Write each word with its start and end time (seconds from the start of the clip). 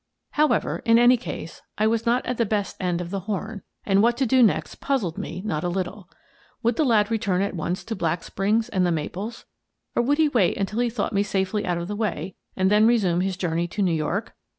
How 0.31 0.47
ever, 0.47 0.79
in 0.79 0.97
any 0.97 1.15
case, 1.15 1.61
I 1.77 1.85
was 1.85 2.07
not 2.07 2.25
at 2.25 2.37
the 2.37 2.43
best 2.47 2.75
end 2.79 3.01
of 3.01 3.11
the 3.11 3.19
horn, 3.29 3.61
and 3.85 4.01
what 4.01 4.17
to 4.17 4.25
do 4.25 4.41
next 4.41 4.77
puzzled 4.79 5.15
me 5.19 5.43
not 5.45 5.63
a 5.63 5.69
little. 5.69 6.09
Would 6.63 6.75
the 6.75 6.83
lad 6.85 7.11
return 7.11 7.43
at 7.43 7.55
once 7.55 7.83
to 7.83 7.95
Black 7.95 8.23
Springs 8.23 8.67
and" 8.67 8.83
The 8.87 8.91
Maples," 8.91 9.45
or 9.95 10.01
would 10.01 10.17
he 10.17 10.27
wait 10.27 10.57
until 10.57 10.79
he 10.79 10.89
thought 10.89 11.13
me 11.13 11.21
safely 11.21 11.67
out 11.67 11.77
of 11.77 11.87
the 11.87 11.95
way 11.95 12.33
and 12.55 12.71
then 12.71 12.87
resume 12.87 13.21
his 13.21 13.37
jour 13.37 13.53
ney 13.53 13.67
to 13.67 13.83
New 13.83 13.93
York? 13.93 14.33